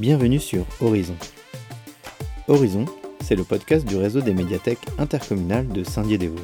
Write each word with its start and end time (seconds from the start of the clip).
Bienvenue 0.00 0.38
sur 0.38 0.64
Horizon. 0.80 1.14
Horizon, 2.48 2.86
c'est 3.20 3.36
le 3.36 3.44
podcast 3.44 3.86
du 3.86 3.96
réseau 3.98 4.22
des 4.22 4.32
médiathèques 4.32 4.78
intercommunales 4.96 5.68
de 5.68 5.84
Saint-Dié-des-Vosges. 5.84 6.40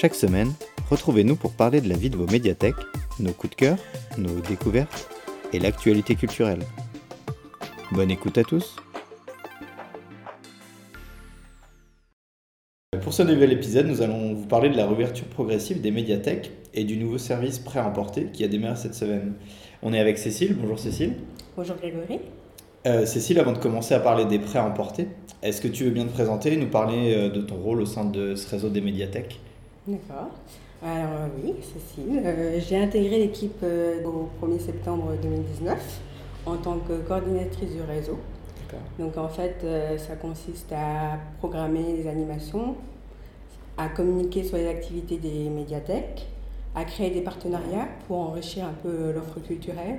Chaque 0.00 0.14
semaine, 0.14 0.52
retrouvez-nous 0.88 1.34
pour 1.34 1.50
parler 1.50 1.80
de 1.80 1.88
la 1.88 1.96
vie 1.96 2.10
de 2.10 2.16
vos 2.16 2.28
médiathèques, 2.28 2.76
nos 3.18 3.32
coups 3.32 3.50
de 3.50 3.56
cœur, 3.56 3.78
nos 4.18 4.38
découvertes 4.42 5.10
et 5.52 5.58
l'actualité 5.58 6.14
culturelle. 6.14 6.60
Bonne 7.90 8.12
écoute 8.12 8.38
à 8.38 8.44
tous 8.44 8.76
Pour 13.02 13.12
ce 13.12 13.24
nouvel 13.24 13.50
épisode, 13.50 13.88
nous 13.88 14.00
allons 14.00 14.34
vous 14.34 14.46
parler 14.46 14.68
de 14.68 14.76
la 14.76 14.86
réouverture 14.86 15.26
progressive 15.26 15.80
des 15.80 15.90
médiathèques 15.90 16.52
et 16.72 16.84
du 16.84 16.96
nouveau 16.96 17.18
service 17.18 17.58
prêt 17.58 17.80
à 17.80 17.88
emporter 17.88 18.26
qui 18.26 18.44
a 18.44 18.48
démarré 18.48 18.76
cette 18.76 18.94
semaine. 18.94 19.32
On 19.82 19.92
est 19.92 19.98
avec 19.98 20.18
Cécile. 20.18 20.54
Bonjour 20.54 20.78
Cécile. 20.78 21.14
Bonjour 21.56 21.76
Grégory. 21.76 22.18
Euh, 22.84 23.06
Cécile, 23.06 23.38
avant 23.38 23.52
de 23.52 23.58
commencer 23.58 23.94
à 23.94 24.00
parler 24.00 24.24
des 24.24 24.40
prêts 24.40 24.58
à 24.58 24.64
emporter, 24.64 25.06
est-ce 25.40 25.60
que 25.60 25.68
tu 25.68 25.84
veux 25.84 25.90
bien 25.90 26.04
te 26.04 26.10
présenter 26.10 26.52
et 26.52 26.56
nous 26.56 26.66
parler 26.66 27.14
euh, 27.14 27.30
de 27.30 27.40
ton 27.42 27.54
rôle 27.54 27.80
au 27.80 27.86
sein 27.86 28.04
de 28.04 28.34
ce 28.34 28.50
réseau 28.50 28.70
des 28.70 28.80
médiathèques? 28.80 29.38
D'accord. 29.86 30.30
Alors 30.82 31.12
euh, 31.12 31.26
oui, 31.44 31.54
Cécile, 31.62 32.24
j'ai 32.58 32.76
intégré 32.76 33.20
l'équipe 33.20 33.62
au 33.62 34.44
1er 34.44 34.58
septembre 34.58 35.12
2019 35.22 35.78
en 36.46 36.56
tant 36.56 36.78
que 36.78 36.94
coordinatrice 37.06 37.70
du 37.70 37.82
réseau. 37.82 38.18
Donc 38.98 39.16
en 39.16 39.28
fait, 39.28 39.64
ça 39.98 40.16
consiste 40.16 40.72
à 40.72 41.20
programmer 41.38 41.94
les 41.96 42.08
animations, 42.08 42.74
à 43.78 43.88
communiquer 43.88 44.42
sur 44.42 44.56
les 44.56 44.66
activités 44.66 45.18
des 45.18 45.48
médiathèques, 45.48 46.26
à 46.74 46.84
créer 46.84 47.10
des 47.10 47.20
partenariats 47.20 47.88
pour 48.06 48.18
enrichir 48.18 48.64
un 48.64 48.74
peu 48.82 49.12
l'offre 49.12 49.40
culturelle 49.40 49.98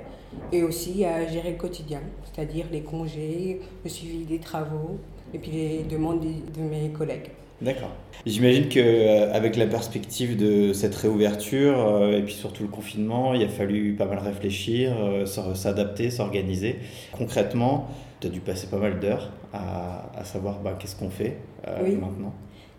et 0.52 0.62
aussi 0.62 1.04
à 1.04 1.26
gérer 1.26 1.52
le 1.52 1.56
quotidien, 1.56 2.00
c'est-à-dire 2.24 2.66
les 2.70 2.82
congés, 2.82 3.60
le 3.84 3.90
suivi 3.90 4.24
des 4.24 4.38
travaux 4.38 4.98
et 5.32 5.38
puis 5.38 5.50
les 5.50 5.82
demandes 5.84 6.20
de 6.20 6.62
mes 6.62 6.90
collègues. 6.90 7.30
D'accord. 7.62 7.90
J'imagine 8.26 8.68
qu'avec 8.68 9.56
la 9.56 9.66
perspective 9.66 10.36
de 10.36 10.74
cette 10.74 10.94
réouverture 10.94 11.78
euh, 11.78 12.18
et 12.18 12.22
puis 12.22 12.34
surtout 12.34 12.64
le 12.64 12.68
confinement, 12.68 13.32
il 13.32 13.42
a 13.42 13.48
fallu 13.48 13.94
pas 13.94 14.04
mal 14.04 14.18
réfléchir, 14.18 14.94
euh, 14.98 15.24
s'adapter, 15.24 16.10
s'organiser. 16.10 16.76
Concrètement, 17.12 17.88
tu 18.20 18.26
as 18.26 18.30
dû 18.30 18.40
passer 18.40 18.66
pas 18.66 18.76
mal 18.76 19.00
d'heures 19.00 19.30
à, 19.54 20.10
à, 20.18 20.24
savoir 20.24 20.60
bah, 20.60 20.76
qu'est-ce 20.78 20.96
qu'on 20.96 21.08
fait 21.08 21.38
euh, 21.66 21.96
maintenant? 21.98 22.34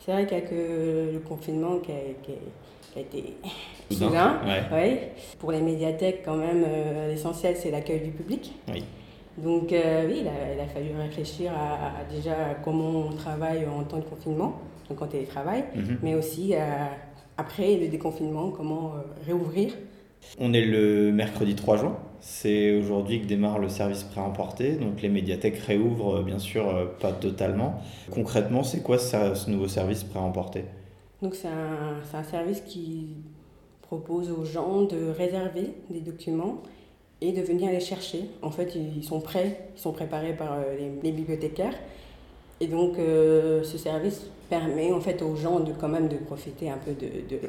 C'est 0.06 0.12
vrai 0.12 0.28
qu'avec 0.28 0.52
le 0.52 1.20
confinement 1.28 1.80
qui 1.80 1.92
a, 1.92 1.96
qui 2.22 2.32
a, 2.32 2.36
été 3.00 3.38
soudain, 3.92 4.40
ouais. 4.72 5.14
pour 5.40 5.52
les 5.52 5.62
médiathèques 5.62 6.22
quand 6.26 6.38
même, 6.38 6.64
euh, 6.68 7.10
l'essentiel 7.10 7.56
c'est 7.58 7.72
l'accueil 7.72 8.02
du 8.02 8.12
public. 8.12 8.54
Oui. 8.68 8.84
Donc 9.38 9.72
euh, 9.72 10.08
oui, 10.08 10.20
il 10.22 10.28
a, 10.28 10.54
il 10.56 10.60
a, 10.60 10.66
fallu 10.66 10.90
réfléchir 10.98 11.52
à, 11.52 12.04
déjà 12.12 12.56
comment 12.64 13.08
on 13.08 13.12
travaille 13.12 13.66
en 13.66 13.84
temps 13.84 14.00
de 14.00 14.04
confinement, 14.04 14.60
donc 14.90 15.02
en 15.02 15.08
télétravail, 15.08 15.66
mhm. 15.76 16.00
mais 16.02 16.16
aussi 16.16 16.56
après 17.38 17.78
le 17.78 17.88
déconfinement, 17.88 18.50
comment 18.50 18.94
euh, 18.96 19.02
réouvrir. 19.26 19.74
On 20.40 20.54
est 20.54 20.66
le 20.66 21.12
mercredi 21.12 21.56
3 21.56 21.78
juin, 21.78 21.98
c'est 22.20 22.76
aujourd'hui 22.76 23.22
que 23.22 23.28
démarre 23.28 23.60
le 23.60 23.70
service 23.70 24.04
pré-emporté, 24.04 24.74
donc 24.74 25.02
les 25.02 25.10
médiathèques 25.10 25.60
réouvrent 25.60 26.24
bien 26.24 26.40
sûr 26.40 26.68
euh, 26.68 26.86
pas 27.00 27.12
totalement. 27.12 27.82
Concrètement, 28.12 28.64
c'est 28.64 28.82
quoi 28.82 28.98
ce, 28.98 29.50
nouveau 29.50 29.68
service 29.68 30.04
pré-emporté 30.04 30.66
Donc 31.22 31.36
c'est 31.36 31.48
un, 31.48 32.24
service 32.24 32.62
qui 32.62 33.16
propose 33.82 34.30
aux 34.32 34.46
gens 34.46 34.84
de 34.84 35.10
réserver 35.10 35.74
des 35.90 36.02
documents 36.02 36.62
et 37.22 37.32
de 37.32 37.42
venir 37.42 37.72
les 37.72 37.80
chercher. 37.80 38.26
En 38.42 38.52
fait, 38.52 38.76
ils 38.76 39.04
sont 39.04 39.20
prêts, 39.20 39.70
ils 39.76 39.80
sont 39.80 39.94
préparés 39.94 40.34
par 40.34 40.54
euh, 40.54 40.78
les, 40.78 41.12
bibliothécaires. 41.12 41.74
Et 42.60 42.68
donc, 42.68 43.00
euh, 43.00 43.64
ce 43.64 43.78
service 43.78 44.28
permet 44.50 44.92
en 44.92 45.02
fait 45.02 45.22
aux 45.22 45.36
gens 45.36 45.60
de 45.60 45.74
quand 45.74 45.88
même 45.88 46.08
de 46.08 46.18
profiter 46.18 46.70
un 46.70 46.78
peu 46.78 46.92
de 46.92 47.40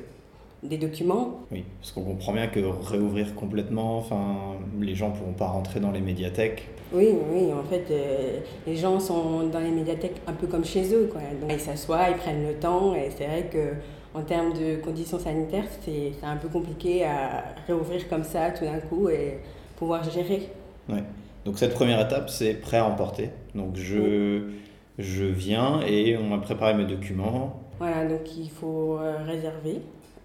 des 0.63 0.79
documents. 0.79 1.41
Oui, 1.53 1.65
parce 1.81 1.93
qu'on 1.93 2.03
comprend 2.03 2.33
bien 2.33 2.49
que 2.49 2.61
réouvrir 2.61 3.35
complètement, 3.35 3.99
enfin, 3.99 4.57
les 4.81 4.95
gens 4.95 5.11
ne 5.11 5.15
pourront 5.17 5.33
pas 5.33 5.47
rentrer 5.47 5.81
dans 5.81 5.93
les 5.93 6.01
médiathèques. 6.01 6.69
Oui, 6.93 7.09
oui, 7.33 7.53
en 7.53 7.63
fait, 7.63 7.85
euh, 7.91 8.39
les 8.67 8.77
gens 8.77 8.99
sont 8.99 9.47
dans 9.49 9.61
les 9.61 9.71
médiathèques 9.71 10.21
un 10.27 10.33
peu 10.33 10.47
comme 10.47 10.65
chez 10.65 10.93
eux. 10.95 11.09
Quoi. 11.13 11.21
Donc, 11.41 11.53
ils 11.53 11.61
s'assoient, 11.61 12.11
ils 12.11 12.17
prennent 12.17 12.47
le 12.47 12.55
temps, 12.55 12.95
et 12.95 13.11
c'est 13.17 13.27
vrai 13.27 13.49
que 13.53 13.75
en 14.15 14.23
termes 14.23 14.53
de 14.53 14.77
conditions 14.77 15.19
sanitaires, 15.19 15.67
c'est 15.85 16.13
un 16.23 16.37
peu 16.37 16.49
compliqué 16.49 17.05
à 17.05 17.45
réouvrir 17.67 18.09
comme 18.09 18.25
ça 18.25 18.51
tout 18.51 18.65
d'un 18.65 18.81
coup 18.81 19.09
et 19.09 19.39
pouvoir 19.77 20.03
gérer. 20.11 20.49
Ouais. 20.89 21.03
Donc 21.45 21.59
cette 21.59 21.75
première 21.75 22.01
étape, 22.01 22.31
c'est 22.31 22.55
prêt 22.55 22.79
à 22.79 22.87
emporter. 22.87 23.31
Donc 23.55 23.77
je, 23.77 24.51
je 24.99 25.25
viens 25.25 25.81
et 25.87 26.17
on 26.17 26.25
m'a 26.25 26.39
préparé 26.39 26.75
mes 26.75 26.85
documents. 26.85 27.61
Voilà, 27.79 28.07
donc 28.07 28.37
il 28.37 28.51
faut 28.51 28.99
euh, 28.99 29.19
réserver. 29.25 29.81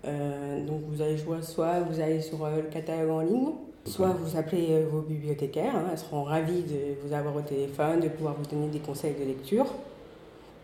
Euh, 0.06 0.66
donc 0.66 0.82
vous 0.90 1.02
allez 1.02 1.18
jouer 1.18 1.42
soit 1.42 1.80
vous 1.80 2.00
allez 2.00 2.22
sur 2.22 2.44
euh, 2.44 2.58
le 2.58 2.70
catalogue 2.70 3.10
en 3.10 3.22
ligne, 3.22 3.50
soit 3.86 4.10
vous 4.10 4.38
appelez 4.38 4.84
vos 4.92 5.02
bibliothécaires. 5.02 5.76
Hein, 5.76 5.86
elles 5.92 5.98
seront 5.98 6.24
ravies 6.24 6.64
de 6.64 6.96
vous 7.06 7.14
avoir 7.14 7.36
au 7.36 7.42
téléphone, 7.42 8.00
de 8.00 8.10
pouvoir 8.10 8.36
vous 8.36 8.46
donner 8.46 8.68
des 8.68 8.80
conseils 8.80 9.16
de 9.20 9.26
lecture. 9.26 9.68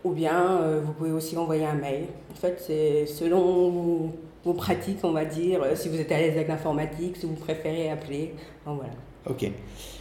Ou 0.02 0.12
bien 0.12 0.80
vous 0.82 0.92
pouvez 0.92 1.12
aussi 1.12 1.36
envoyer 1.36 1.66
un 1.66 1.74
mail. 1.74 2.06
En 2.32 2.34
fait, 2.34 2.58
c'est 2.58 3.04
selon 3.04 4.10
vos 4.42 4.54
pratiques, 4.54 5.00
on 5.02 5.12
va 5.12 5.26
dire, 5.26 5.60
si 5.74 5.90
vous 5.90 6.00
êtes 6.00 6.10
à 6.10 6.16
l'aise 6.16 6.32
avec 6.36 6.48
l'informatique, 6.48 7.18
si 7.18 7.26
vous 7.26 7.34
préférez 7.34 7.90
appeler. 7.90 8.34
voilà. 8.64 8.94
Ok. 9.28 9.50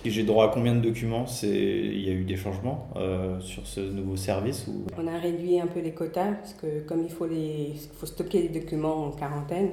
J'ai 0.06 0.24
droit 0.24 0.46
à 0.46 0.47
combien 0.47 0.75
de 0.75 0.80
documents? 0.80 1.25
Il 1.44 2.02
y 2.02 2.09
a 2.09 2.13
eu 2.13 2.24
des 2.24 2.38
changements 2.38 2.88
euh, 2.96 3.40
sur 3.41 3.68
ce 3.68 3.81
nouveau 3.81 4.16
service 4.16 4.68
ou... 4.68 4.85
On 4.97 5.07
a 5.07 5.18
réduit 5.18 5.59
un 5.59 5.68
peu 5.68 5.81
les 5.81 5.91
quotas 5.91 6.31
parce 6.34 6.53
que 6.53 6.80
comme 6.88 7.03
il 7.03 7.12
faut, 7.12 7.28
les, 7.28 7.74
faut 7.97 8.06
stocker 8.06 8.41
les 8.41 8.59
documents 8.62 9.08
en 9.08 9.12
quarantaine, 9.12 9.72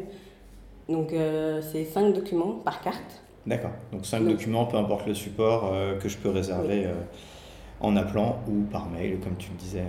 donc 0.89 1.13
euh, 1.13 1.63
c'est 1.63 1.85
5 1.85 2.13
documents 2.13 2.55
par 2.65 2.81
carte. 2.81 3.23
D'accord. 3.47 3.73
Donc 3.93 4.05
5 4.05 4.25
documents, 4.25 4.67
peu 4.67 4.77
importe 4.77 5.07
le 5.07 5.15
support, 5.15 5.71
euh, 5.73 5.97
que 5.97 6.09
je 6.09 6.17
peux 6.17 6.31
réserver 6.31 6.89
en 7.81 7.95
appelant 7.97 8.41
ou 8.49 8.63
par 8.65 8.89
mail, 8.89 9.19
comme 9.21 9.37
tu 9.37 9.51
le 9.53 9.57
disais. 9.59 9.85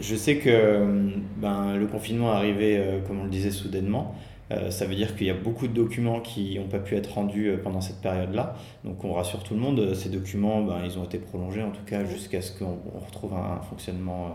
Je 0.00 0.14
sais 0.14 0.36
que 0.36 0.50
euh, 0.50 1.10
ben, 1.36 1.76
le 1.76 1.86
confinement 1.86 2.32
est 2.34 2.36
arrivé, 2.36 2.76
euh, 2.76 3.00
comme 3.00 3.20
on 3.20 3.24
le 3.24 3.30
disait, 3.30 3.50
soudainement. 3.50 4.14
Euh, 4.52 4.70
ça 4.70 4.86
veut 4.86 4.94
dire 4.94 5.16
qu'il 5.16 5.26
y 5.26 5.30
a 5.30 5.34
beaucoup 5.34 5.66
de 5.66 5.72
documents 5.72 6.20
qui 6.20 6.58
n'ont 6.58 6.68
pas 6.68 6.78
pu 6.78 6.94
être 6.96 7.14
rendus 7.14 7.52
pendant 7.62 7.80
cette 7.80 8.00
période-là. 8.00 8.54
Donc 8.84 9.04
on 9.04 9.12
rassure 9.12 9.42
tout 9.42 9.54
le 9.54 9.60
monde, 9.60 9.94
ces 9.94 10.08
documents, 10.08 10.62
ben, 10.62 10.82
ils 10.84 10.98
ont 10.98 11.04
été 11.04 11.18
prolongés 11.18 11.62
en 11.62 11.70
tout 11.70 11.84
cas 11.84 12.04
jusqu'à 12.04 12.40
ce 12.40 12.56
qu'on 12.56 12.78
retrouve 13.04 13.32
un, 13.34 13.60
fonctionnement 13.68 14.30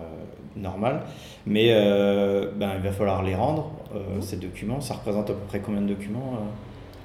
normal. 0.57 1.01
Mais 1.45 1.69
ben, 1.69 2.71
il 2.75 2.83
va 2.83 2.91
falloir 2.91 3.23
les 3.23 3.35
rendre, 3.35 3.71
ces 4.19 4.37
documents. 4.37 4.81
Ça 4.81 4.95
représente 4.95 5.29
à 5.29 5.33
peu 5.33 5.45
près 5.47 5.59
combien 5.59 5.81
de 5.81 5.87
documents 5.87 6.39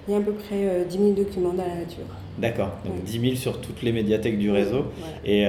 Il 0.09 0.13
y 0.13 0.15
a 0.15 0.19
à 0.19 0.21
peu 0.21 0.33
près 0.33 0.85
10 0.89 0.99
000 0.99 1.13
documents 1.13 1.53
dans 1.53 1.65
la 1.65 1.77
nature. 1.77 2.05
D'accord, 2.39 2.73
donc 2.85 3.05
10 3.05 3.21
000 3.21 3.35
sur 3.37 3.61
toutes 3.61 3.83
les 3.83 3.93
médiathèques 3.93 4.39
du 4.39 4.51
réseau. 4.51 4.87
Et 5.25 5.47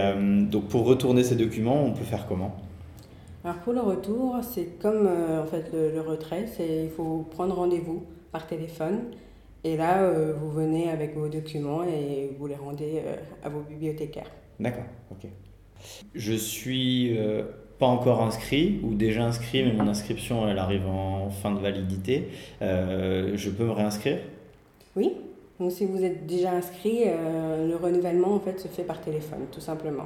donc 0.52 0.68
pour 0.68 0.86
retourner 0.86 1.24
ces 1.24 1.36
documents, 1.36 1.84
on 1.84 1.94
peut 1.94 2.06
faire 2.06 2.28
comment? 2.28 2.56
Alors 3.48 3.60
pour 3.62 3.72
le 3.72 3.80
retour, 3.80 4.40
c'est 4.42 4.78
comme 4.78 5.08
euh, 5.08 5.42
en 5.42 5.46
fait 5.46 5.72
le, 5.72 6.02
retrait, 6.02 6.48
c'est 6.48 6.84
il 6.84 6.90
faut 6.90 7.26
prendre 7.32 7.56
rendez-vous 7.56 8.04
par 8.34 8.46
téléphone 8.46 9.04
et 9.64 9.78
là 9.78 10.02
euh, 10.02 10.34
vous 10.34 10.52
venez 10.52 10.90
avec 10.90 11.16
vos 11.16 11.30
documents 11.30 11.86
et 11.86 12.30
vous 12.38 12.46
les 12.48 12.58
rendez 12.58 13.02
euh, 13.06 13.16
à 13.42 13.48
vos 13.48 13.62
bibliothécaires. 13.62 14.30
D'accord, 14.60 14.84
ok. 15.12 15.30
Je 16.14 16.34
suis 16.34 17.18
pas 17.80 17.86
encore 17.86 18.22
inscrit 18.22 18.82
ou 18.84 18.96
déjà 18.96 19.24
inscrit, 19.24 19.64
mais 19.64 19.72
mon 19.72 19.88
inscription 19.88 20.50
elle 20.50 20.60
arrive 20.60 20.86
en 20.86 21.30
fin 21.30 21.52
de 21.54 21.60
validité. 21.60 22.28
je 22.60 23.50
peux 23.50 23.64
me 23.64 23.72
réinscrire? 23.72 24.18
Oui, 24.98 25.14
donc 25.60 25.72
si 25.72 25.86
vous 25.86 26.04
êtes 26.04 26.28
déjà 26.28 26.52
inscrit, 26.52 27.04
euh, 27.06 27.68
le 27.68 27.76
renouvellement 27.76 28.36
en 28.36 28.40
fait 28.40 28.60
se 28.60 28.68
fait 28.68 28.84
par 28.84 29.02
téléphone, 29.02 29.46
tout 29.52 29.60
simplement. 29.60 30.06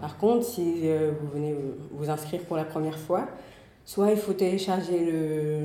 Par 0.00 0.16
contre, 0.16 0.44
si 0.44 0.80
euh, 0.84 1.12
vous 1.20 1.28
venez 1.28 1.54
vous 1.92 2.08
inscrire 2.08 2.40
pour 2.42 2.56
la 2.56 2.64
première 2.64 2.98
fois, 2.98 3.26
soit 3.84 4.10
il 4.10 4.16
faut 4.16 4.32
télécharger 4.32 5.04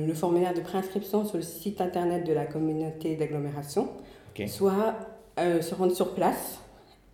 le, 0.06 0.12
formulaire 0.12 0.52
de 0.52 0.60
préinscription 0.60 1.24
sur 1.24 1.38
le 1.38 1.42
site 1.42 1.80
internet 1.80 2.26
de 2.26 2.34
la 2.34 2.44
communauté 2.44 3.16
d'agglomération, 3.16 3.88
soit 4.46 4.94
euh, 5.40 5.62
se 5.62 5.74
rendre 5.74 5.94
sur 5.94 6.14
place 6.14 6.60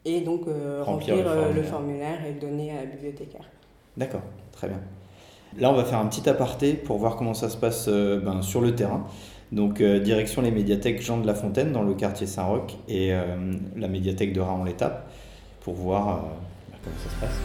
et 0.05 0.21
donc 0.21 0.47
remplir, 0.83 1.17
le, 1.17 1.63
formulaire. 1.63 2.27
et 2.27 2.33
le 2.33 2.41
donner 2.41 2.73
à 2.73 2.81
la 2.81 2.87
bibliothécaire. 2.87 3.49
D'accord, 3.97 4.23
très 4.51 4.67
bien. 4.67 4.81
Là, 5.57 5.71
on 5.71 5.75
va 5.75 5.85
faire 5.85 5.99
un 5.99 6.07
petit 6.07 6.29
aparté 6.29 6.75
pour 6.75 6.99
voir 6.99 7.17
comment 7.17 7.35
ça 7.35 7.49
se 7.49 7.57
passe 7.57 7.89
ben, 7.89 8.43
sur 8.43 8.61
le 8.61 8.75
terrain. 8.75 9.07
Donc, 9.51 9.81
euh, 9.81 9.99
direction 9.99 10.43
les 10.43 10.51
médiathèques 10.51 11.01
Jean 11.01 11.19
de 11.19 11.27
La 11.27 11.35
Fontaine 11.35 11.73
dans 11.73 11.83
le 11.83 11.95
quartier 11.95 12.27
Saint-Roch 12.27 12.77
et 12.87 13.15
euh, 13.15 13.55
la 13.77 13.89
médiathèque 13.89 14.35
de 14.35 14.41
Raon-l'Étape 14.41 15.11
pour 15.61 15.73
voir 15.73 16.09
euh, 16.09 16.21
bah, 16.71 16.77
comment 16.85 16.97
ça 16.99 17.09
se 17.09 17.21
passe. 17.21 17.41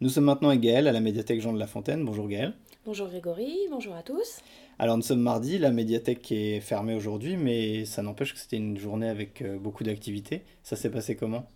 Nous 0.00 0.08
sommes 0.08 0.24
maintenant 0.24 0.48
avec 0.48 0.62
Gaëlle 0.62 0.88
à 0.88 0.92
la 0.92 1.00
médiathèque 1.00 1.42
Jean 1.42 1.52
de 1.52 1.58
La 1.58 1.66
Fontaine. 1.66 2.02
Bonjour 2.04 2.28
Gaëlle. 2.28 2.54
Bonjour 2.86 3.08
Grégory, 3.08 3.54
bonjour 3.70 3.94
à 3.94 4.02
tous. 4.02 4.38
Alors 4.78 4.96
nous 4.96 5.02
sommes 5.02 5.20
mardi, 5.20 5.58
la 5.58 5.70
médiathèque 5.70 6.32
est 6.32 6.60
fermée 6.60 6.94
aujourd'hui, 6.94 7.36
mais 7.36 7.84
ça 7.84 8.00
n'empêche 8.00 8.32
que 8.32 8.38
c'était 8.38 8.56
une 8.56 8.78
journée 8.78 9.08
avec 9.08 9.44
beaucoup 9.60 9.84
d'activités. 9.84 10.42
Ça 10.62 10.76
s'est 10.76 10.88
passé 10.88 11.14
comment? 11.14 11.46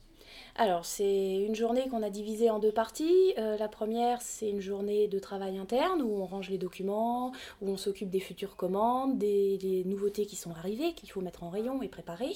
Alors, 0.54 0.84
c'est 0.84 1.40
une 1.46 1.54
journée 1.54 1.88
qu'on 1.88 2.02
a 2.02 2.10
divisée 2.10 2.50
en 2.50 2.58
deux 2.58 2.72
parties. 2.72 3.32
Euh, 3.38 3.56
la 3.56 3.68
première, 3.68 4.20
c'est 4.20 4.50
une 4.50 4.60
journée 4.60 5.08
de 5.08 5.18
travail 5.18 5.56
interne 5.56 6.02
où 6.02 6.20
on 6.20 6.26
range 6.26 6.50
les 6.50 6.58
documents, 6.58 7.32
où 7.62 7.70
on 7.70 7.78
s'occupe 7.78 8.10
des 8.10 8.20
futures 8.20 8.54
commandes, 8.54 9.16
des, 9.18 9.82
nouveautés 9.86 10.26
qui 10.26 10.36
sont 10.36 10.50
arrivées, 10.50 10.92
qu'il 10.92 11.10
faut 11.10 11.22
mettre 11.22 11.42
en 11.42 11.48
rayon 11.48 11.82
et 11.82 11.88
préparer. 11.88 12.32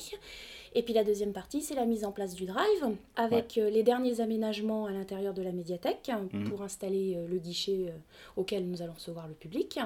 Et 0.77 0.83
puis 0.83 0.93
la 0.93 1.05
deuxième 1.05 1.33
partie, 1.33 1.63
c'est 1.63 1.75
la 1.75 1.87
mise 1.87 2.05
en 2.05 2.13
place 2.13 2.35
du 2.35 2.45
drive 2.45 2.97
avec 3.17 3.57
euh, 3.57 3.71
les 3.71 3.83
derniers 3.83 4.21
aménagements 4.21 4.85
à 4.85 4.93
l'intérieur 4.93 5.33
de 5.33 5.41
la 5.41 5.51
médiathèque 5.51 6.13
mhm. 6.35 6.51
pour 6.51 6.61
installer 6.61 7.15
euh, 7.17 7.27
le 7.27 7.39
guichet 7.39 7.95
auquel 8.37 8.69
nous 8.69 8.83
allons 8.83 8.93
recevoir 8.93 9.27
le 9.27 9.33
public. 9.33 9.81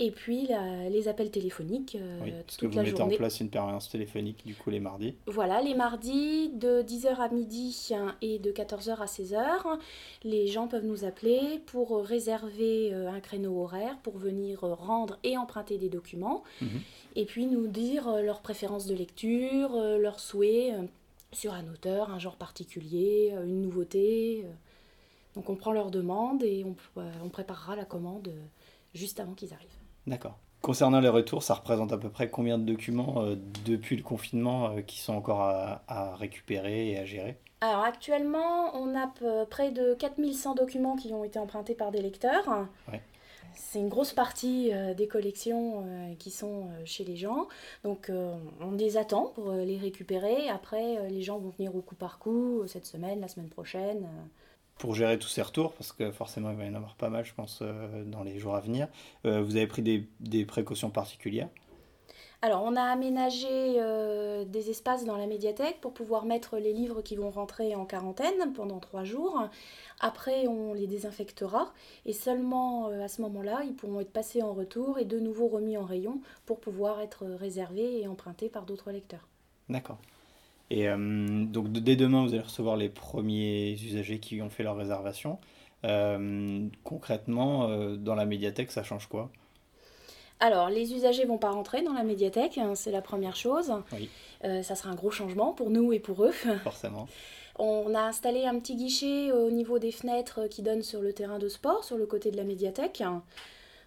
Et 0.00 0.10
puis 0.10 0.48
les 0.90 1.06
appels 1.06 1.30
téléphoniques 1.30 1.96
euh, 2.00 2.18
oui, 2.24 2.32
parce 2.44 2.56
que 2.56 2.66
vous 2.66 2.80
mettez 2.80 3.00
en 3.00 3.08
place 3.10 3.38
une 3.38 3.48
permanence 3.48 3.88
téléphonique 3.88 4.44
du 4.44 4.56
coup 4.56 4.70
les 4.70 4.80
mardis. 4.80 5.14
Voilà, 5.26 5.62
les 5.62 5.74
mardis 5.74 6.48
de 6.48 6.82
10h 6.82 7.14
à 7.14 7.28
midi 7.28 7.90
et 8.20 8.40
de 8.40 8.50
14h 8.50 8.96
à 8.96 9.04
16h, 9.04 9.78
les 10.24 10.48
gens 10.48 10.66
peuvent 10.66 10.84
nous 10.84 11.04
appeler 11.04 11.60
pour 11.66 12.04
réserver 12.04 12.92
euh, 12.92 13.08
un 13.08 13.20
créneau 13.20 13.62
horaire 13.62 13.96
pour 14.02 14.18
venir 14.18 14.62
rendre 14.62 15.16
et 15.22 15.38
emprunter 15.38 15.78
des 15.78 15.88
documents 15.88 16.42
mhm. 16.60 16.80
et 17.14 17.24
puis 17.24 17.46
nous 17.46 17.68
dire 17.68 18.08
euh, 18.08 18.22
leurs 18.22 18.40
préférences 18.40 18.86
de 18.86 18.96
lecture, 18.96 19.76
leurs 20.14 20.20
souhaits 20.20 20.72
sur 21.32 21.52
un 21.52 21.66
auteur, 21.68 22.10
un 22.10 22.20
genre 22.20 22.36
particulier, 22.36 23.34
une 23.44 23.62
nouveauté. 23.62 24.46
Donc 25.34 25.50
on 25.50 25.56
prend 25.56 25.72
leur 25.72 25.90
demande 25.90 26.44
et 26.44 26.64
on, 26.64 26.76
on 27.24 27.28
préparera 27.28 27.74
la 27.74 27.84
commande 27.84 28.32
juste 28.94 29.18
avant 29.18 29.32
qu'ils 29.32 29.52
arrivent. 29.52 29.68
D'accord. 30.06 30.38
Concernant 30.60 31.00
les 31.00 31.08
retours, 31.08 31.42
ça 31.42 31.54
représente 31.54 31.92
à 31.92 31.98
peu 31.98 32.08
près 32.08 32.30
combien 32.30 32.56
de 32.56 32.64
documents 32.64 33.22
euh, 33.22 33.34
depuis 33.66 33.96
le 33.96 34.02
confinement 34.02 34.70
euh, 34.70 34.80
qui 34.80 34.98
sont 34.98 35.14
encore 35.14 35.42
à, 35.42 36.14
récupérer 36.16 36.90
et 36.90 36.98
à 36.98 37.04
gérer? 37.04 37.36
Alors 37.60 37.84
actuellement, 37.84 38.74
on 38.74 38.94
a 38.94 39.12
près 39.46 39.72
de 39.72 39.94
4100 39.94 40.54
documents 40.54 40.96
qui 40.96 41.12
ont 41.12 41.24
été 41.24 41.38
empruntés 41.38 41.74
par 41.74 41.90
des 41.90 42.00
lecteurs. 42.00 42.66
C'est 43.56 43.78
une 43.78 43.88
grosse 43.88 44.12
partie 44.12 44.72
euh, 44.72 44.94
des 44.94 45.06
collections 45.06 45.86
qui 46.18 46.30
sont 46.30 46.68
chez 46.84 47.04
les 47.04 47.16
gens. 47.16 47.48
Donc 47.82 48.10
on 48.60 48.72
les 48.72 48.96
attend 48.96 49.32
pour 49.34 49.52
les 49.52 49.78
récupérer. 49.78 50.48
Après, 50.48 51.08
les 51.08 51.22
gens 51.22 51.38
vont 51.38 51.50
venir 51.50 51.74
au 51.74 51.80
coup 51.80 51.94
par 51.94 52.18
coup 52.18 52.62
cette 52.66 52.86
semaine, 52.86 53.20
la 53.20 53.28
semaine 53.28 53.48
prochaine 53.48 54.06
pour 54.78 54.94
gérer 54.94 55.18
tous 55.18 55.28
ces 55.28 55.42
retours, 55.42 55.72
parce 55.74 55.92
que 55.92 56.10
forcément 56.10 56.50
il 56.50 56.56
va 56.56 56.64
y 56.64 56.68
en 56.68 56.74
avoir 56.74 56.94
pas 56.96 57.08
mal, 57.08 57.24
je 57.24 57.34
pense, 57.34 57.60
euh, 57.62 58.04
dans 58.04 58.22
les 58.22 58.38
jours 58.38 58.56
à 58.56 58.60
venir, 58.60 58.88
euh, 59.24 59.40
vous 59.42 59.56
avez 59.56 59.66
pris 59.66 59.82
des, 59.82 60.08
des, 60.20 60.44
précautions 60.44 60.90
particulières? 60.90 61.48
Alors, 62.44 62.62
on 62.62 62.76
a 62.76 62.82
aménagé 62.82 63.48
euh, 63.48 64.44
des 64.44 64.68
espaces 64.68 65.06
dans 65.06 65.16
la 65.16 65.26
médiathèque 65.26 65.80
pour 65.80 65.94
pouvoir 65.94 66.26
mettre 66.26 66.58
les 66.58 66.74
livres 66.74 67.00
qui 67.00 67.16
vont 67.16 67.30
rentrer 67.30 67.74
en 67.74 67.86
quarantaine 67.86 68.52
pendant 68.54 68.80
trois 68.80 69.02
jours. 69.02 69.48
Après, 69.98 70.46
on 70.46 70.74
les 70.74 70.86
désinfectera 70.86 71.72
et 72.04 72.12
seulement 72.12 72.88
à 72.88 73.08
ce 73.08 73.22
moment-là, 73.22 73.62
ils 73.64 73.72
pourront 73.72 74.00
être 74.00 74.12
passés 74.12 74.42
en 74.42 74.52
retour 74.52 74.98
et 74.98 75.06
de 75.06 75.18
nouveau 75.18 75.48
remis 75.48 75.78
en 75.78 75.86
rayon 75.86 76.20
pour 76.44 76.60
pouvoir 76.60 77.00
être 77.00 77.24
réservés 77.24 78.02
et 78.02 78.08
empruntés 78.08 78.50
par 78.50 78.66
d'autres 78.66 78.92
lecteurs. 78.92 79.26
D'accord. 79.70 79.96
Et 80.68 80.86
euh, 80.86 81.44
donc 81.46 81.72
dès 81.72 81.96
demain, 81.96 82.26
vous 82.26 82.34
allez 82.34 82.42
recevoir 82.42 82.76
les 82.76 82.90
premiers 82.90 83.72
usagers 83.72 84.18
qui 84.18 84.42
ont 84.42 84.50
fait 84.50 84.64
leur 84.64 84.76
réservation. 84.76 85.38
Euh, 85.84 86.68
concrètement, 86.82 87.70
euh, 87.70 87.96
dans 87.96 88.14
la 88.14 88.26
médiathèque, 88.26 88.70
ça 88.70 88.82
change 88.82 89.06
quoi? 89.06 89.30
Alors, 90.40 90.68
les 90.68 90.92
usagers 90.92 91.24
vont 91.24 91.38
pas 91.38 91.50
rentrer 91.50 91.82
dans 91.82 91.92
la 91.92 92.02
médiathèque, 92.02 92.58
hein, 92.58 92.74
c'est 92.74 92.90
la 92.90 93.00
première 93.00 93.36
chose. 93.36 93.72
Oui. 93.92 94.10
ça 94.42 94.74
sera 94.74 94.90
un 94.90 94.94
gros 94.94 95.10
changement 95.10 95.52
pour 95.52 95.70
nous 95.70 95.92
et 95.92 96.00
pour 96.00 96.24
eux. 96.24 96.32
Forcément. 96.64 97.08
On 97.58 97.94
a 97.94 98.00
installé 98.00 98.44
un 98.44 98.58
petit 98.58 98.74
guichet 98.74 99.30
au 99.32 99.50
niveau 99.50 99.78
des 99.78 99.92
fenêtres 99.92 100.48
qui 100.48 100.60
donne 100.60 100.82
sur 100.82 101.00
le 101.00 101.12
terrain 101.12 101.38
de 101.38 101.48
sport, 101.48 101.84
sur 101.84 101.96
le 101.96 102.04
côté 102.04 102.30
de 102.30 102.36
la 102.36 102.44
médiathèque. 102.44 103.02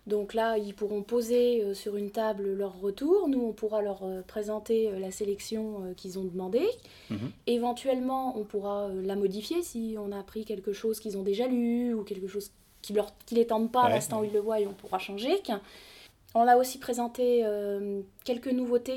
Donc 0.08 0.34
là, 0.34 0.58
ils 0.58 0.74
pourront 0.74 1.04
poser 1.04 1.62
euh, 1.62 1.74
sur 1.74 1.98
une 1.98 2.12
table 2.12 2.54
leur 2.54 2.80
retour. 2.80 3.28
Nous, 3.28 3.42
on 3.42 3.52
pourra 3.52 3.82
leur 3.82 4.04
euh, 4.04 4.22
présenter 4.26 4.88
euh, 4.88 5.00
la 5.00 5.12
sélection 5.12 5.94
qu'ils 5.98 6.18
ont 6.18 6.24
demandé. 6.24 6.66
Mhm. 7.10 7.32
Éventuellement, 7.46 8.38
on 8.40 8.46
pourra 8.46 8.90
la 9.04 9.18
modifier 9.18 9.62
si 9.62 9.96
on 10.00 10.14
a 10.14 10.24
pris 10.24 10.46
quelque 10.46 10.72
chose 10.72 11.02
qu'ils 11.02 11.18
ont 11.18 11.24
déjà 11.24 11.48
lu 11.48 11.94
ou 11.94 12.04
quelque 12.04 12.28
chose 12.28 12.52
qui 12.82 12.94
ne 12.94 13.02
qui 13.26 13.36
les 13.36 13.48
tente 13.48 13.70
pas 13.70 13.84
à 13.84 13.90
l'instant 13.90 14.22
où 14.22 14.24
ils 14.24 14.32
le 14.32 14.40
voient 14.40 14.62
et 14.62 14.68
on 14.68 14.74
pourra 14.74 14.98
changer. 14.98 15.42
On 16.36 16.48
a 16.48 16.58
aussi 16.58 16.78
présenté 16.78 17.44
quelques 18.24 18.52
nouveautés 18.52 18.96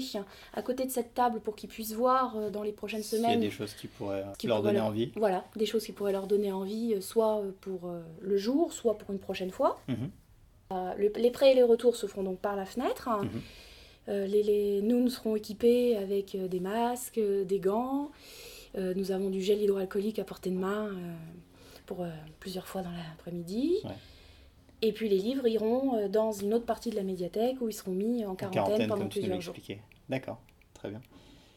à 0.52 0.62
côté 0.62 0.84
de 0.84 0.90
cette 0.90 1.14
table 1.14 1.40
pour 1.40 1.56
qu'ils 1.56 1.70
puissent 1.70 1.94
voir 1.94 2.50
dans 2.50 2.62
les 2.62 2.72
prochaines 2.72 3.02
semaines. 3.02 3.40
Il 3.40 3.44
y 3.44 3.46
a 3.46 3.48
des 3.48 3.50
choses 3.50 3.72
qui 3.74 3.86
pourraient 3.86 4.24
leur 4.44 4.62
donner 4.62 4.80
envie. 4.80 5.12
Voilà, 5.16 5.44
des 5.56 5.64
choses 5.64 5.84
qui 5.84 5.92
pourraient 5.92 6.12
leur 6.12 6.26
donner 6.26 6.52
envie, 6.52 7.00
soit 7.00 7.42
pour 7.60 7.90
le 8.20 8.36
jour, 8.36 8.72
soit 8.72 8.98
pour 8.98 9.10
une 9.12 9.20
prochaine 9.20 9.50
fois. 9.50 9.80
Mhm. 9.88 10.10
Euh, 10.72 10.94
les 11.16 11.30
prêts 11.30 11.52
et 11.52 11.54
les 11.54 11.62
retours 11.62 11.96
se 11.96 12.06
feront 12.06 12.22
donc 12.22 12.38
par 12.38 12.56
la 12.56 12.64
fenêtre. 12.64 13.08
Mhm. 13.08 13.28
Euh, 14.08 14.26
les, 14.26 14.80
nous, 14.82 15.00
nous 15.00 15.10
serons 15.10 15.36
équipés 15.36 15.96
avec 15.96 16.34
euh, 16.34 16.48
des 16.48 16.60
masques, 16.60 17.20
des 17.20 17.60
gants. 17.60 18.10
nous 18.76 19.10
avons 19.10 19.30
du 19.30 19.42
gel 19.42 19.60
hydroalcoolique 19.60 20.18
à 20.20 20.24
portée 20.24 20.50
de 20.50 20.58
main 20.58 20.90
pour 21.86 22.06
plusieurs 22.38 22.68
fois 22.68 22.82
dans 22.82 22.92
l'après-midi. 22.92 23.78
Et 24.82 24.92
puis 24.92 25.08
les 25.08 25.18
livres 25.18 25.46
iront 25.46 26.08
dans 26.08 26.32
une 26.32 26.54
autre 26.54 26.66
partie 26.66 26.90
de 26.90 26.96
la 26.96 27.02
médiathèque 27.02 27.56
où 27.60 27.68
ils 27.68 27.74
seront 27.74 27.92
mis 27.92 28.24
en 28.24 28.34
quarantaine, 28.34 28.88
pendant 28.88 29.08
plusieurs 29.08 29.40
jours. 29.40 29.54
D'accord, 30.08 30.40
très 30.74 30.88
bien. 30.88 31.00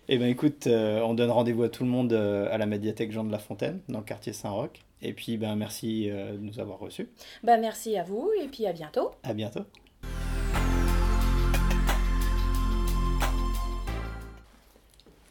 Eh 0.09 0.17
bien 0.17 0.27
écoute, 0.27 0.67
on 0.67 1.13
donne 1.13 1.31
rendez-vous 1.31 1.63
à 1.63 1.69
tout 1.69 1.83
le 1.83 1.89
monde 1.89 2.13
à 2.13 2.57
la 2.57 2.65
médiathèque 2.65 3.11
Jean 3.11 3.23
de 3.23 3.31
La 3.31 3.39
Fontaine, 3.39 3.79
dans 3.87 3.99
le 3.99 4.05
quartier 4.05 4.33
Saint-Roch. 4.33 4.81
Et 5.05 5.11
puis, 5.11 5.35
ben, 5.37 5.57
merci 5.57 6.09
euh, 6.09 6.31
de 6.31 6.37
nous 6.37 6.61
avoir 6.61 6.79
reçus. 6.79 7.09
Ben, 7.43 7.59
merci 7.59 7.97
à 7.97 8.03
vous 8.03 8.31
et 8.41 8.47
puis 8.47 8.65
à 8.65 8.71
bientôt. 8.71 9.11
À 9.23 9.33
bientôt. 9.33 9.63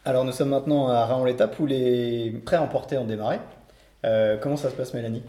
Alors, 0.04 0.26
nous 0.26 0.32
sommes 0.32 0.50
maintenant 0.50 0.88
à 0.88 1.06
Raon 1.06 1.24
l'étape 1.24 1.58
où 1.58 1.64
les 1.64 2.30
prêts 2.44 2.58
emportés 2.58 2.98
ont 2.98 3.06
démarré. 3.06 3.38
Euh, 4.04 4.36
comment 4.36 4.58
ça 4.58 4.68
se 4.68 4.74
passe, 4.74 4.92
Mélanie? 4.92 5.22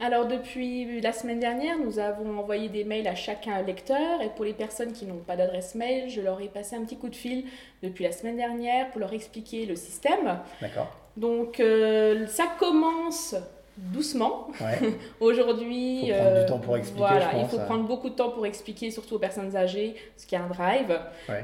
Alors 0.00 0.26
depuis 0.26 1.00
la 1.00 1.12
semaine 1.12 1.38
dernière, 1.38 1.78
nous 1.78 1.98
avons 1.98 2.38
envoyé 2.38 2.68
des 2.68 2.84
mails 2.84 3.06
à 3.06 3.14
chacun 3.14 3.62
lecteur 3.62 4.20
et 4.22 4.28
pour 4.28 4.44
les 4.44 4.52
personnes 4.52 4.92
qui 4.92 5.06
n'ont 5.06 5.18
pas 5.18 5.36
d'adresse 5.36 5.74
mail, 5.74 6.10
je 6.10 6.20
leur 6.20 6.40
ai 6.40 6.48
passé 6.48 6.74
un 6.76 6.84
petit 6.84 6.96
coup 6.96 7.08
de 7.08 7.14
fil 7.14 7.44
depuis 7.82 8.04
la 8.04 8.12
semaine 8.12 8.36
dernière 8.36 8.90
pour 8.90 9.00
leur 9.00 9.12
expliquer 9.12 9.66
le 9.66 9.76
système. 9.76 10.40
D'accord. 10.60 10.90
Donc 11.16 11.60
euh, 11.60 12.26
ça 12.26 12.44
commence 12.58 13.36
doucement. 13.76 14.48
Aujourd'hui, 15.20 16.06
il 16.06 16.12
faut 16.12 16.18
prendre 16.18 16.34
du 16.34 16.40
euh, 16.40 16.48
temps 16.48 16.58
pour 16.58 16.76
expliquer. 16.76 16.98
Voilà, 16.98 17.30
il 17.38 17.46
faut 17.46 17.58
prendre 17.58 17.84
beaucoup 17.84 18.10
de 18.10 18.14
temps 18.14 18.30
pour 18.30 18.46
expliquer, 18.46 18.90
surtout 18.90 19.14
aux 19.14 19.20
personnes 19.20 19.56
âgées, 19.56 19.94
ce 20.16 20.26
qu'est 20.26 20.36
un 20.36 20.48
drive 20.48 20.98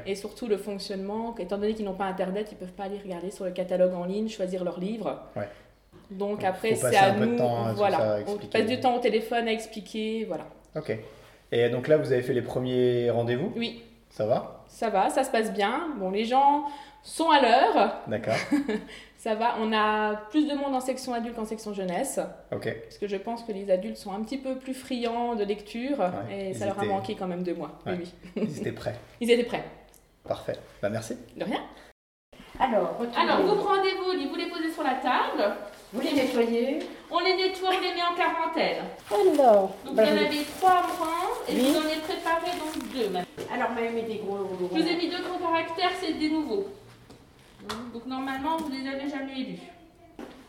et 0.05 0.15
surtout 0.15 0.47
le 0.47 0.57
fonctionnement. 0.57 1.35
Étant 1.37 1.57
donné 1.57 1.73
qu'ils 1.73 1.85
n'ont 1.85 1.93
pas 1.93 2.05
internet, 2.05 2.49
ils 2.51 2.57
peuvent 2.57 2.73
pas 2.73 2.83
aller 2.83 2.99
regarder 3.01 3.31
sur 3.31 3.45
le 3.45 3.51
catalogue 3.51 3.93
en 3.93 4.05
ligne, 4.05 4.27
choisir 4.27 4.63
leur 4.65 4.79
livre. 4.79 5.21
Donc, 6.11 6.43
après, 6.43 6.75
c'est 6.75 6.95
à 6.95 7.13
nous. 7.13 7.37
voilà, 7.75 8.19
on 8.27 8.37
passe 8.47 8.65
du 8.65 8.79
temps 8.79 8.95
au 8.95 8.99
téléphone 8.99 9.47
à 9.47 9.51
expliquer, 9.51 10.25
voilà. 10.25 10.45
Ok. 10.75 10.95
Et 11.51 11.69
donc 11.69 11.87
là, 11.87 11.97
vous 11.97 12.11
avez 12.11 12.21
fait 12.21 12.33
les 12.33 12.41
premiers 12.41 13.09
rendez-vous 13.09 13.51
Oui. 13.55 13.83
Ça 14.09 14.25
va? 14.25 14.65
Ça 14.67 14.89
va, 14.89 15.09
ça 15.09 15.23
se 15.23 15.31
passe 15.31 15.53
bien. 15.53 15.89
Bon, 15.97 16.11
les 16.11 16.25
gens 16.25 16.65
sont 17.03 17.29
à 17.29 17.41
l'heure. 17.41 17.97
D'accord. 18.07 18.35
Ça 19.17 19.35
va, 19.35 19.55
on 19.59 19.71
a 19.71 20.15
plus 20.31 20.47
de 20.49 20.55
monde 20.55 20.73
en 20.73 20.79
section 20.79 21.13
adulte 21.13 21.35
qu'en 21.35 21.45
section 21.45 21.75
jeunesse. 21.75 22.19
Ok. 22.51 22.75
Parce 22.83 22.97
que 22.97 23.07
je 23.07 23.17
pense 23.17 23.43
que 23.43 23.51
les 23.51 23.69
adultes 23.69 23.97
sont 23.97 24.11
un 24.11 24.21
petit 24.23 24.39
peu 24.39 24.55
plus 24.55 24.73
friands 24.73 25.35
de 25.35 25.43
lecture 25.43 26.03
et 26.35 26.55
ça 26.55 26.65
leur 26.65 26.79
a 26.79 26.85
manqué 26.85 27.13
quand 27.13 27.27
même 27.27 27.43
de 27.43 27.53
moi. 27.53 27.73
Oui, 27.85 28.11
Ils 28.35 28.57
étaient 28.57 28.71
prêts. 28.71 28.95
Ils 29.21 29.29
étaient 29.29 29.43
prêts. 29.43 29.63
Parfait. 30.27 30.55
Bah 30.81 30.89
merci. 30.89 31.17
De 31.37 31.43
rien. 31.43 31.61
Alors, 32.59 32.97
Alors 33.15 33.41
vous 33.43 33.63
prenez 33.63 33.93
vos 34.03 34.11
livres, 34.13 34.31
vous 34.31 34.37
les 34.37 34.49
posez 34.49 34.71
sur 34.71 34.81
la 34.83 34.95
table. 34.95 35.53
Vous 35.93 35.99
les 35.99 36.13
nettoyez 36.13 36.79
On 37.09 37.19
les 37.19 37.35
nettoie, 37.35 37.69
on 37.69 37.81
les 37.81 37.93
met 37.93 38.01
en 38.01 38.15
quarantaine. 38.15 38.83
Alors. 39.11 39.75
Donc 39.85 39.95
bah, 39.95 40.03
il 40.05 40.09
y 40.09 40.11
en 40.13 40.25
avait 40.25 40.45
trois 40.57 40.83
en 40.83 41.51
et 41.51 41.55
vous 41.55 41.75
en 41.77 41.81
avez 41.81 41.99
préparé 41.99 42.51
donc 42.57 42.93
deux. 42.93 43.09
Alors, 43.53 43.69
vous 43.75 43.95
mis 43.95 44.03
des 44.03 44.21
gros. 44.23 44.37
Je 44.73 44.81
vous 44.81 44.87
ai 44.87 44.95
mis 44.95 45.09
deux 45.09 45.21
gros 45.21 45.37
caractères, 45.37 45.91
c'est 45.99 46.13
des 46.13 46.29
nouveaux. 46.29 46.67
Donc 47.93 48.05
normalement, 48.05 48.57
vous 48.57 48.69
ne 48.69 48.81
les 48.81 48.87
avez 48.87 49.09
jamais 49.09 49.35
lus. 49.35 49.59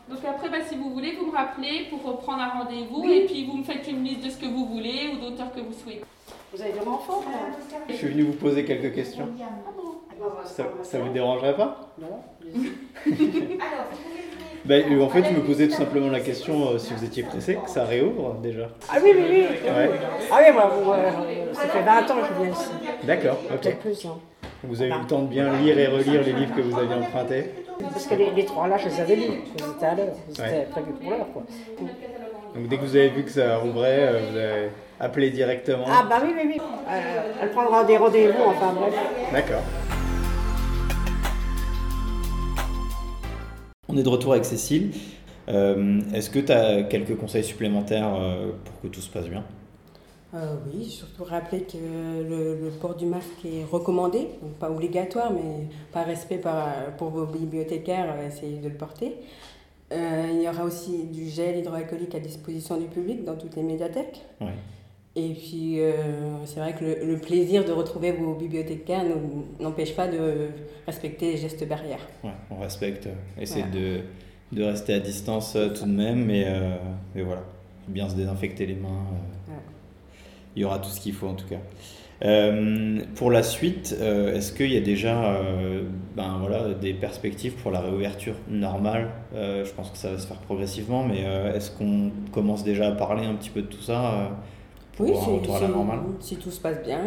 Donc 0.09 0.25
après, 0.25 0.49
bah, 0.49 0.59
si 0.69 0.77
vous 0.77 0.91
voulez, 0.91 1.17
vous 1.17 1.27
me 1.27 1.37
rappelez 1.37 1.89
pour 1.91 2.19
prendre 2.19 2.43
un 2.43 2.63
rendez-vous 2.63 3.11
et 3.11 3.27
puis 3.27 3.47
vous 3.47 3.59
me 3.59 3.65
faites 3.65 3.87
une 3.89 4.05
liste 4.05 4.25
de 4.25 4.31
ce 4.31 4.37
que 4.37 4.47
vous 4.47 4.67
voulez 4.67 5.11
ou 5.13 5.21
d'auteurs 5.21 5.53
que 5.53 5.61
vous 5.61 5.73
souhaitez. 5.73 6.05
Vous 6.53 6.61
avez 6.61 6.73
des 6.73 6.87
enfants 6.87 7.25
Je 7.89 7.95
suis 7.95 8.09
venu 8.09 8.23
vous 8.25 8.35
poser 8.35 8.65
quelques 8.65 8.95
questions. 8.95 9.29
Ça, 10.45 10.65
ça 10.83 10.99
vous 11.01 11.13
dérangerait 11.13 11.57
pas? 11.57 11.93
Non. 11.99 12.21
Alors, 12.45 12.61
vous 13.91 13.99
pouvez 14.03 14.23
venir 14.23 14.32
Bah, 14.65 14.77
en 15.01 15.09
fait, 15.09 15.25
je 15.25 15.31
me 15.31 15.41
posais 15.41 15.67
tout 15.67 15.75
simplement 15.75 16.09
la 16.09 16.21
question 16.21 16.71
euh, 16.71 16.79
si 16.79 16.95
vous 16.95 17.05
étiez 17.05 17.25
pressé, 17.25 17.59
que 17.65 17.69
ça 17.71 17.85
réouvre 17.85 18.35
déjà. 18.43 18.69
Ah 18.89 18.99
oui, 19.03 19.11
oui, 19.15 19.25
oui. 19.29 19.47
Ah 20.31 20.39
oui, 20.41 20.53
moi, 20.53 20.97
ça 21.53 21.63
fait 21.63 21.83
20 21.83 22.11
ans 22.11 22.21
que 22.21 22.29
je 22.29 22.43
viens 22.43 22.53
ici. 22.53 22.71
D'accord, 23.03 23.39
ok. 23.53 23.77
Plus, 23.81 24.07
hein. 24.07 24.19
Vous 24.65 24.81
avez 24.81 24.91
eu 24.91 24.99
le 24.99 25.07
temps 25.07 25.23
de 25.23 25.27
bien 25.27 25.53
lire 25.55 25.77
et 25.77 25.89
relire 25.89 26.23
les 26.23 26.33
livres 26.33 26.55
que 26.55 26.61
vous 26.61 26.79
aviez 26.79 26.95
empruntés 26.95 27.51
Parce 27.81 28.07
que 28.07 28.15
les, 28.15 28.45
trois 28.45 28.69
là, 28.69 28.77
je 28.79 28.89
les 28.89 29.01
avais 29.01 29.17
lus. 29.17 29.41
Ils 29.59 29.65
étaient 29.77 29.87
à 29.87 29.95
l'heure. 29.97 30.15
C'était 30.29 30.69
prévu 30.71 30.93
pour 30.93 31.11
l'heure. 31.11 31.27
Donc 32.55 32.69
dès 32.69 32.77
que 32.77 32.83
vous 32.83 32.97
avez 32.97 33.09
vu 33.09 33.25
que 33.25 33.31
ça 33.31 33.57
rouvrait, 33.57 33.99
euh, 34.01 34.21
vous 34.31 34.37
avez 34.37 34.71
appelé 35.01 35.31
directement 35.31 35.87
Ah 35.89 36.05
bah 36.09 36.21
oui, 36.23 36.33
oui, 36.37 36.43
oui. 36.55 36.61
Euh, 36.61 37.23
elle 37.43 37.51
prendra 37.51 37.83
des 37.83 37.97
rendez-vous, 37.97 38.43
enfin 38.47 38.73
bref. 38.79 38.95
D'accord. 39.33 39.63
On 43.93 43.97
est 43.97 44.03
de 44.03 44.09
retour 44.09 44.33
avec 44.33 44.45
Cécile. 44.45 44.93
Euh, 45.49 46.01
est-ce 46.15 46.31
que 46.31 46.39
tu 46.39 46.51
as 46.51 46.83
quelques 46.85 47.17
conseils 47.17 47.45
supplémentaires 47.45 48.11
pour 48.65 48.81
que 48.81 48.89
tout 48.89 49.01
se 49.01 49.11
passe 49.11 49.29
bien? 49.29 49.45
Oui, 50.33 50.87
surtout 50.87 51.25
rappeler 51.25 51.61
que 51.61 51.77
le, 51.77 52.71
port 52.81 52.95
du 52.95 53.05
masque 53.05 53.45
est 53.45 53.65
recommandé, 53.71 54.29
pas 54.59 54.71
obligatoire, 54.71 55.31
mais 55.31 55.67
par 55.93 56.07
respect 56.07 56.41
pour 56.97 57.11
vos 57.11 57.27
bibliothécaires, 57.27 58.15
essayez 58.27 58.59
de 58.61 58.71
le 58.71 58.75
porter. 58.75 59.15
Euh, 59.93 60.29
il 60.33 60.43
y 60.43 60.49
aura 60.49 60.65
aussi 60.65 61.05
du 61.05 61.29
gel 61.29 61.59
hydroalcoolique 61.59 62.15
à 62.15 62.21
disposition 62.21 62.79
du 62.79 62.87
public 62.87 63.25
dans 63.25 63.37
toutes 63.37 63.57
les 63.57 63.63
médiathèques. 63.63 64.23
Et 65.15 65.35
puis, 65.35 65.81
euh, 65.81 66.45
c'est 66.47 66.61
vrai 66.61 66.75
que 66.75 66.85
le, 66.85 67.19
plaisir 67.19 67.65
de 67.65 67.73
retrouver 67.73 68.13
vos 68.13 68.35
bibliothécaires 68.35 69.05
n'empêche 69.61 69.95
pas 69.95 70.09
de 70.09 70.49
respecter 70.87 71.33
les 71.33 71.37
gestes 71.37 71.69
barrières. 71.69 72.09
Ouais, 72.25 72.31
on 72.51 72.61
respecte, 72.61 73.09
essayer 73.39 73.67
de, 73.67 74.01
de, 74.53 74.63
rester 74.63 74.95
à 74.95 75.01
distance 75.01 75.55
euh, 75.55 75.69
tout 75.69 75.85
de 75.85 75.93
même, 75.93 76.25
mais, 76.25 76.47
mais 77.15 77.23
voilà, 77.23 77.43
bien 77.89 78.09
se 78.09 78.15
désinfecter 78.15 78.65
les 78.65 78.75
mains. 78.75 79.05
Il 80.57 80.63
y 80.63 80.65
aura 80.65 80.79
tout 80.79 80.91
ce 80.91 81.01
qu'il 81.01 81.13
faut 81.13 81.29
en 81.29 81.35
tout 81.35 81.47
cas. 81.47 81.61
Euh, 82.25 83.01
pour 83.17 83.31
la 83.31 83.43
suite, 83.43 83.97
euh, 84.01 84.37
est-ce 84.37 84.53
qu'il 84.53 84.73
y 84.73 84.77
a 84.77 84.81
déjà 84.81 85.25
euh, 85.25 85.83
ben, 86.17 86.39
voilà, 86.41 86.73
des 86.75 86.95
perspectives 86.95 87.55
pour 87.55 87.73
la 87.73 87.81
réouverture 87.81 88.35
normale? 88.49 89.09
Je 89.35 89.71
pense 89.73 89.91
que 89.91 89.99
ça 89.99 90.13
va 90.13 90.19
se 90.19 90.27
faire 90.27 90.39
progressivement, 90.39 91.05
mais 91.05 91.25
est-ce 91.55 91.71
qu'on 91.71 92.11
commence 92.31 92.65
déjà 92.65 92.89
à 92.89 92.93
parler 92.93 93.25
un 93.25 93.35
petit 93.35 93.51
peu 93.51 93.63
de 93.63 93.67
tout 93.67 93.83
ça 93.83 94.31
oui, 95.01 95.13
un 95.13 95.25
retour 95.25 95.57
à 95.57 95.61
la 95.61 95.69
normale 95.69 96.01
Si 96.21 96.37
tout 96.37 96.51
se 96.51 96.61
passe 96.61 96.83
bien, 96.83 97.01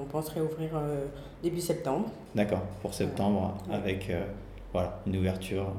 on 0.00 0.04
pense 0.04 0.28
réouvrir 0.28 0.70
début 1.42 1.60
septembre. 1.60 2.06
D'accord, 2.34 2.62
pour 2.82 2.94
septembre, 2.94 3.56
avec 3.70 4.10
voilà, 4.72 5.00
une 5.06 5.16
ouverture 5.16 5.72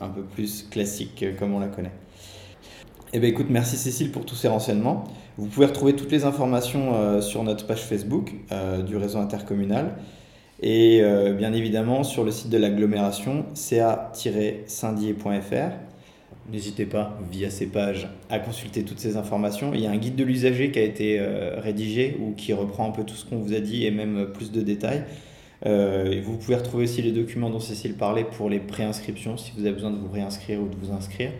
un 0.00 0.08
peu 0.08 0.22
plus 0.22 0.68
classique 0.68 1.24
comme 1.38 1.54
on 1.54 1.60
la 1.60 1.68
connaît. 1.68 1.92
Eh 3.12 3.20
bien 3.20 3.28
écoute, 3.28 3.46
merci 3.48 3.76
Cécile 3.76 4.10
pour 4.10 4.26
tous 4.26 4.34
ces 4.34 4.48
renseignements. 4.48 5.04
Vous 5.38 5.46
pouvez 5.46 5.66
retrouver 5.66 5.94
toutes 5.94 6.10
les 6.10 6.24
informations 6.24 6.94
euh, 6.94 7.20
sur 7.20 7.44
notre 7.44 7.64
page 7.66 7.82
Facebook 7.82 8.32
euh, 8.50 8.82
du 8.82 8.96
réseau 8.96 9.18
intercommunal 9.18 9.94
et 10.60 11.00
euh, 11.02 11.32
bien 11.32 11.52
évidemment 11.52 12.02
sur 12.02 12.24
le 12.24 12.32
site 12.32 12.50
de 12.50 12.58
l'agglomération 12.58 13.46
ca-sindier.fr. 13.54 15.70
N'hésitez 16.52 16.86
pas 16.86 17.18
via 17.30 17.50
ces 17.50 17.66
pages 17.66 18.08
à 18.30 18.38
consulter 18.38 18.82
toutes 18.82 19.00
ces 19.00 19.16
informations. 19.16 19.72
Il 19.74 19.80
y 19.80 19.86
a 19.86 19.90
un 19.90 19.96
guide 19.96 20.16
de 20.16 20.24
l'usager 20.24 20.70
qui 20.70 20.78
a 20.78 20.82
été 20.82 21.20
rédigé 21.58 22.16
ou 22.20 22.34
qui 22.34 22.52
reprend 22.52 22.88
un 22.88 22.92
peu 22.92 23.02
tout 23.04 23.16
ce 23.16 23.24
qu'on 23.24 23.38
vous 23.38 23.52
a 23.52 23.60
dit 23.60 23.84
et 23.84 23.90
même 23.90 24.28
plus 24.32 24.52
de 24.52 24.60
détails. 24.60 25.02
vous 25.64 26.36
pouvez 26.36 26.54
retrouver 26.54 26.84
aussi 26.84 27.02
les 27.02 27.10
documents 27.10 27.50
dont 27.50 27.58
Cécile 27.58 27.94
parlait 27.94 28.24
pour 28.24 28.48
les 28.48 28.60
préinscriptions 28.60 29.36
si 29.36 29.52
vous 29.56 29.62
avez 29.64 29.72
besoin 29.72 29.90
de 29.90 29.96
vous 29.96 30.08
réinscrire 30.08 30.60
ou 30.60 30.68
de 30.68 30.76
vous 30.76 30.92
inscrire. 30.92 31.32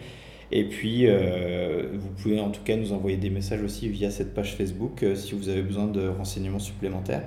Et 0.52 0.64
puis, 0.64 1.06
euh, 1.06 1.88
vous 1.92 2.08
pouvez 2.10 2.40
en 2.40 2.50
tout 2.50 2.62
cas 2.64 2.76
nous 2.76 2.92
envoyer 2.92 3.16
des 3.16 3.30
messages 3.30 3.62
aussi 3.62 3.88
via 3.88 4.10
cette 4.10 4.32
page 4.32 4.54
Facebook 4.54 5.02
euh, 5.02 5.16
si 5.16 5.34
vous 5.34 5.48
avez 5.48 5.62
besoin 5.62 5.86
de 5.86 6.06
renseignements 6.06 6.60
supplémentaires. 6.60 7.22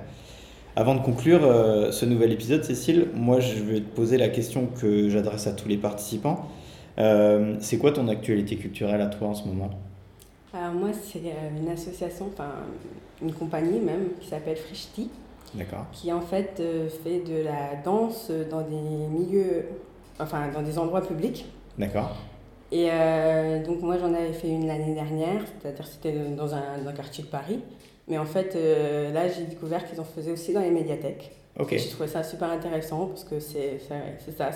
Avant 0.76 0.94
de 0.94 1.00
conclure 1.00 1.44
euh, 1.44 1.92
ce 1.92 2.06
nouvel 2.06 2.32
épisode, 2.32 2.64
Cécile, 2.64 3.08
moi 3.14 3.40
je 3.40 3.62
vais 3.62 3.80
te 3.80 3.94
poser 3.94 4.16
la 4.16 4.28
question 4.28 4.66
que 4.66 5.10
j'adresse 5.10 5.46
à 5.46 5.52
tous 5.52 5.68
les 5.68 5.76
participants. 5.76 6.48
C'est 6.96 7.78
quoi 7.78 7.92
ton 7.92 8.08
actualité 8.08 8.56
culturelle 8.56 9.00
à 9.00 9.06
toi 9.06 9.28
en 9.28 9.34
ce 9.34 9.46
moment? 9.46 9.70
Alors 10.52 10.72
moi, 10.72 10.90
c'est 10.92 11.22
une 11.58 11.68
association, 11.68 12.28
enfin 12.32 12.50
une 13.22 13.32
compagnie 13.32 13.78
même, 13.78 14.08
qui 14.20 14.28
s'appelle 14.28 14.56
Frishti. 14.56 15.10
D'accord. 15.54 15.86
Qui 15.92 16.12
en 16.12 16.20
fait 16.20 16.62
fait 17.02 17.20
de 17.20 17.42
la 17.42 17.76
danse 17.84 18.30
dans 18.50 18.62
des 18.62 18.76
milieux, 18.76 19.64
enfin 20.18 20.48
dans 20.52 20.62
des 20.62 20.78
endroits 20.78 21.02
publics. 21.02 21.46
D'accord. 21.78 22.16
Et 22.72 22.88
euh, 22.90 23.64
donc 23.64 23.80
moi 23.82 23.98
j'en 23.98 24.14
avais 24.14 24.32
fait 24.32 24.48
une 24.48 24.66
l'année 24.66 24.94
dernière, 24.94 25.42
c'est-à-dire 25.60 25.86
c'était 25.86 26.12
dans 26.12 26.54
un, 26.54 26.78
dans 26.84 26.90
un, 26.90 26.92
quartier 26.92 27.24
de 27.24 27.28
Paris. 27.28 27.60
Mais 28.06 28.18
en 28.18 28.24
fait 28.24 28.54
euh, 28.54 29.12
là 29.12 29.28
j'ai 29.28 29.44
découvert 29.44 29.88
qu'ils 29.88 30.00
en 30.00 30.04
faisaient 30.04 30.30
aussi 30.30 30.52
dans 30.52 30.60
les 30.60 30.70
médiathèques. 30.70 31.32
Okay. 31.58 31.78
J'ai 31.78 31.90
trouvé 31.90 32.08
ça 32.08 32.22
super 32.22 32.50
intéressant 32.50 33.06
parce 33.06 33.24
que 33.24 33.40
c'est 33.40 33.80
ça, 33.80 34.52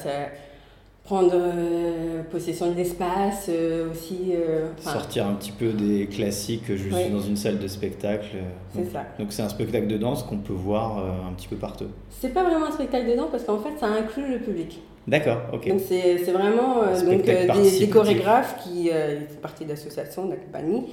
prendre 1.05 1.33
euh, 1.35 2.23
possession 2.31 2.71
de 2.73 2.77
l'espace 2.77 3.51
aussi. 3.91 4.33
Sortir 4.79 5.27
un 5.27 5.35
petit 5.35 5.53
peu 5.53 5.73
des 5.73 6.07
classiques 6.07 6.75
juste 6.75 7.11
dans 7.13 7.21
une 7.21 7.37
salle 7.37 7.59
de 7.59 7.69
spectacle. 7.69 8.37
C'est 8.75 8.91
ça. 8.91 9.05
Donc 9.19 9.33
c'est 9.33 9.43
un 9.43 9.49
spectacle 9.49 9.87
de 9.87 9.99
danse 9.99 10.23
qu'on 10.23 10.39
peut 10.39 10.53
voir 10.53 10.99
un 10.99 11.33
petit 11.35 11.49
peu 11.49 11.57
partout. 11.57 11.89
C'est 12.11 12.33
pas 12.33 12.43
vraiment 12.43 12.67
un 12.67 12.73
spectacle 12.73 13.11
de 13.11 13.17
danse 13.17 13.29
parce 13.31 13.45
qu'en 13.45 13.59
fait 13.59 13.79
ça 13.79 13.87
inclut 13.87 14.31
le 14.31 14.39
public. 14.39 14.81
D'accord, 15.07 15.39
ok. 15.53 15.69
Donc 15.69 15.81
c'est 15.87 16.33
vraiment 16.33 16.83
euh, 16.83 17.01
donc, 17.01 17.29
euh, 17.29 17.63
des, 17.79 17.89
chorégraphes 17.89 18.63
qui 18.65 18.91
euh, 18.91 19.21
font 19.21 19.41
partie 19.43 19.65
d'associations, 19.67 20.25
de 20.27 20.31
la 20.31 20.37
compagnie, 20.37 20.85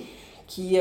qui, 0.47 0.77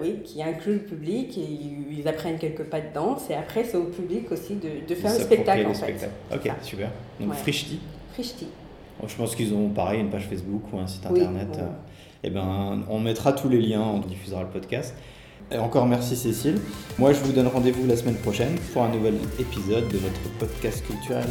oui, 0.00 0.20
qui 0.22 0.42
incluent 0.42 0.74
le 0.74 0.84
public 0.84 1.36
et 1.36 1.48
ils 1.90 2.06
apprennent 2.06 2.38
quelques 2.38 2.62
pas 2.62 2.80
de 2.80 2.94
danse 2.94 3.28
et 3.30 3.34
après 3.34 3.64
c'est 3.64 3.76
au 3.76 3.86
public 3.86 4.30
aussi 4.30 4.54
de, 4.54 4.86
de 4.86 4.94
faire 4.94 5.10
un 5.10 5.14
spectacle 5.14 5.66
en 5.66 5.74
fait. 5.74 6.08
Ok, 6.32 6.52
super. 6.62 6.88
Donc 7.18 7.30
ouais. 7.30 7.36
Frishti. 7.36 7.80
Je 9.06 9.16
pense 9.16 9.34
qu'ils 9.34 9.52
ont 9.54 9.68
pareil 9.70 10.00
une 10.00 10.10
page 10.10 10.28
Facebook 10.28 10.62
ou 10.72 10.78
un 10.78 10.86
site 10.86 11.06
internet. 11.06 11.58
Et 12.24 12.28
eh 12.28 12.30
ben, 12.30 12.84
on 12.88 13.00
mettra 13.00 13.32
tous 13.32 13.48
les 13.48 13.60
liens, 13.60 13.82
on 13.82 13.98
diffusera 13.98 14.42
le 14.42 14.48
podcast. 14.48 14.94
Et 15.50 15.58
encore 15.58 15.86
merci 15.86 16.16
Cécile. 16.16 16.60
Moi 16.98 17.12
je 17.12 17.20
vous 17.20 17.32
donne 17.32 17.48
rendez-vous 17.48 17.86
la 17.86 17.96
semaine 17.96 18.16
prochaine 18.16 18.56
pour 18.72 18.84
un 18.84 18.88
nouvel 18.90 19.14
épisode 19.38 19.88
de 19.88 19.98
notre 19.98 20.30
podcast 20.38 20.86
culturel. 20.86 21.26